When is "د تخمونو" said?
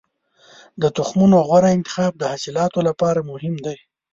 0.81-1.37